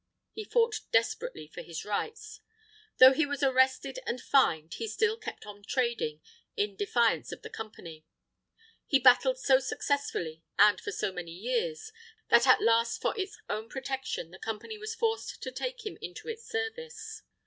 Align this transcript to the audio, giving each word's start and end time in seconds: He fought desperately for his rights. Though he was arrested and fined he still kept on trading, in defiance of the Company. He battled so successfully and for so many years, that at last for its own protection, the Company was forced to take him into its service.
He 0.33 0.45
fought 0.45 0.79
desperately 0.91 1.45
for 1.47 1.61
his 1.61 1.85
rights. 1.85 2.41
Though 2.97 3.13
he 3.13 3.27
was 3.27 3.43
arrested 3.43 3.99
and 4.07 4.19
fined 4.19 4.73
he 4.73 4.87
still 4.87 5.15
kept 5.15 5.45
on 5.45 5.61
trading, 5.61 6.21
in 6.57 6.75
defiance 6.75 7.31
of 7.31 7.43
the 7.43 7.51
Company. 7.51 8.03
He 8.87 8.97
battled 8.97 9.37
so 9.37 9.59
successfully 9.59 10.41
and 10.57 10.81
for 10.81 10.91
so 10.91 11.11
many 11.11 11.33
years, 11.33 11.91
that 12.29 12.47
at 12.47 12.63
last 12.63 12.99
for 12.99 13.15
its 13.15 13.37
own 13.47 13.69
protection, 13.69 14.31
the 14.31 14.39
Company 14.39 14.75
was 14.79 14.95
forced 14.95 15.39
to 15.43 15.51
take 15.51 15.85
him 15.85 15.99
into 16.01 16.27
its 16.27 16.49
service. 16.49 17.21